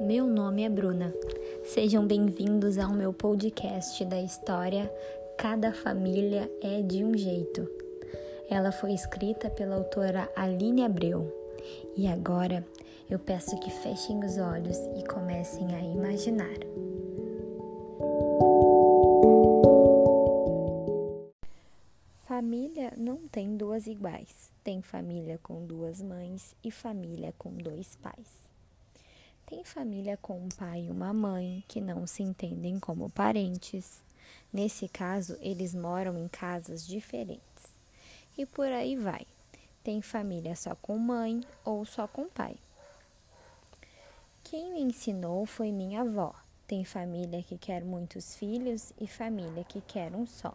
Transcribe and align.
meu 0.00 0.26
nome 0.26 0.62
é 0.62 0.70
Bruna. 0.70 1.14
Sejam 1.62 2.06
bem-vindos 2.06 2.78
ao 2.78 2.94
meu 2.94 3.12
podcast 3.12 4.02
da 4.06 4.18
história 4.18 4.90
Cada 5.36 5.70
Família 5.70 6.50
é 6.62 6.80
de 6.80 7.04
um 7.04 7.14
Jeito. 7.14 7.70
Ela 8.48 8.72
foi 8.72 8.94
escrita 8.94 9.50
pela 9.50 9.76
autora 9.76 10.32
Aline 10.34 10.82
Abreu. 10.82 11.30
E 11.94 12.08
agora 12.08 12.66
eu 13.10 13.18
peço 13.18 13.60
que 13.60 13.70
fechem 13.70 14.24
os 14.24 14.38
olhos 14.38 14.78
e 14.96 15.06
comecem 15.06 15.74
a 15.74 15.80
imaginar. 15.82 16.56
Família 22.26 22.94
não 22.96 23.28
tem 23.28 23.58
duas 23.58 23.86
iguais. 23.86 24.50
Tem 24.64 24.80
família 24.80 25.38
com 25.42 25.66
duas 25.66 26.00
mães 26.00 26.56
e 26.64 26.70
família 26.70 27.34
com 27.36 27.52
dois 27.52 27.94
pais. 27.96 28.47
Tem 29.48 29.64
família 29.64 30.14
com 30.18 30.38
um 30.38 30.48
pai 30.50 30.82
e 30.82 30.90
uma 30.90 31.10
mãe 31.10 31.64
que 31.66 31.80
não 31.80 32.06
se 32.06 32.22
entendem 32.22 32.78
como 32.78 33.08
parentes. 33.08 34.02
Nesse 34.52 34.86
caso, 34.86 35.38
eles 35.40 35.74
moram 35.74 36.18
em 36.18 36.28
casas 36.28 36.86
diferentes. 36.86 37.72
E 38.36 38.44
por 38.44 38.66
aí 38.66 38.94
vai. 38.94 39.26
Tem 39.82 40.02
família 40.02 40.54
só 40.54 40.74
com 40.74 40.98
mãe 40.98 41.40
ou 41.64 41.86
só 41.86 42.06
com 42.06 42.28
pai. 42.28 42.56
Quem 44.44 44.74
me 44.74 44.82
ensinou 44.82 45.46
foi 45.46 45.72
minha 45.72 46.02
avó. 46.02 46.34
Tem 46.66 46.84
família 46.84 47.42
que 47.42 47.56
quer 47.56 47.82
muitos 47.82 48.36
filhos 48.36 48.92
e 49.00 49.06
família 49.06 49.64
que 49.64 49.80
quer 49.80 50.14
um 50.14 50.26
só. 50.26 50.54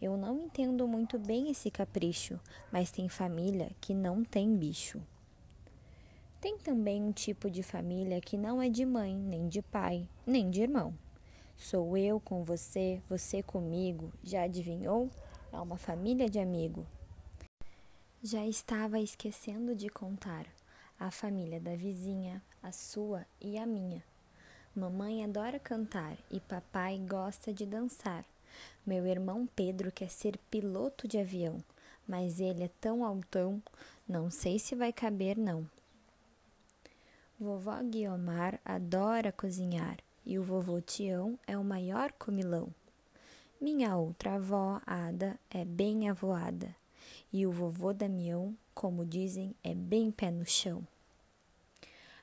Eu 0.00 0.16
não 0.16 0.38
entendo 0.38 0.88
muito 0.88 1.18
bem 1.18 1.50
esse 1.50 1.70
capricho, 1.70 2.40
mas 2.72 2.90
tem 2.90 3.06
família 3.10 3.70
que 3.82 3.92
não 3.92 4.24
tem 4.24 4.56
bicho. 4.56 4.98
Tem 6.42 6.58
também 6.58 7.00
um 7.00 7.12
tipo 7.12 7.48
de 7.48 7.62
família 7.62 8.20
que 8.20 8.36
não 8.36 8.60
é 8.60 8.68
de 8.68 8.84
mãe, 8.84 9.14
nem 9.14 9.46
de 9.46 9.62
pai, 9.62 10.08
nem 10.26 10.50
de 10.50 10.60
irmão. 10.60 10.92
Sou 11.56 11.96
eu 11.96 12.18
com 12.18 12.42
você, 12.42 13.00
você 13.08 13.44
comigo. 13.44 14.12
Já 14.24 14.42
adivinhou? 14.42 15.08
É 15.52 15.60
uma 15.60 15.78
família 15.78 16.28
de 16.28 16.40
amigo. 16.40 16.84
Já 18.20 18.44
estava 18.44 18.98
esquecendo 18.98 19.76
de 19.76 19.88
contar 19.88 20.44
a 20.98 21.12
família 21.12 21.60
da 21.60 21.76
vizinha, 21.76 22.42
a 22.60 22.72
sua 22.72 23.24
e 23.40 23.56
a 23.56 23.64
minha. 23.64 24.02
Mamãe 24.74 25.22
adora 25.22 25.60
cantar 25.60 26.16
e 26.28 26.40
papai 26.40 26.98
gosta 27.08 27.52
de 27.52 27.64
dançar. 27.64 28.24
Meu 28.84 29.06
irmão 29.06 29.48
Pedro 29.54 29.92
quer 29.92 30.10
ser 30.10 30.36
piloto 30.50 31.06
de 31.06 31.18
avião, 31.18 31.62
mas 32.04 32.40
ele 32.40 32.64
é 32.64 32.70
tão 32.80 33.04
altão, 33.04 33.62
não 34.08 34.28
sei 34.28 34.58
se 34.58 34.74
vai 34.74 34.92
caber 34.92 35.38
não. 35.38 35.70
Vovó 37.42 37.82
Guiomar 37.82 38.60
adora 38.64 39.32
cozinhar 39.32 39.98
e 40.24 40.38
o 40.38 40.44
vovô 40.44 40.80
Tião 40.80 41.36
é 41.44 41.58
o 41.58 41.64
maior 41.64 42.12
comilão. 42.12 42.72
Minha 43.60 43.96
outra 43.96 44.36
avó, 44.36 44.80
Ada, 44.86 45.36
é 45.50 45.64
bem 45.64 46.08
avoada 46.08 46.72
e 47.32 47.44
o 47.44 47.50
vovô 47.50 47.92
Damião, 47.92 48.56
como 48.72 49.04
dizem, 49.04 49.56
é 49.64 49.74
bem 49.74 50.12
pé 50.12 50.30
no 50.30 50.46
chão. 50.46 50.86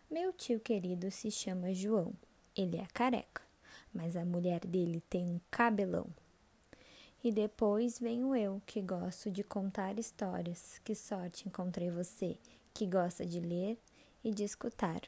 Meu 0.09 0.31
tio 0.31 0.57
querido 0.57 1.11
se 1.11 1.29
chama 1.29 1.73
João. 1.73 2.13
Ele 2.55 2.77
é 2.77 2.87
careca, 2.93 3.41
mas 3.93 4.15
a 4.15 4.23
mulher 4.23 4.61
dele 4.61 5.03
tem 5.09 5.25
um 5.25 5.41
cabelão. 5.51 6.07
E 7.21 7.29
depois 7.29 7.99
venho 7.99 8.33
eu, 8.33 8.61
que 8.65 8.81
gosto 8.81 9.29
de 9.29 9.43
contar 9.43 9.99
histórias. 9.99 10.79
Que 10.81 10.95
sorte 10.95 11.45
encontrei 11.45 11.91
você, 11.91 12.37
que 12.73 12.85
gosta 12.85 13.25
de 13.25 13.41
ler 13.41 13.77
e 14.23 14.31
de 14.31 14.43
escutar. 14.43 15.01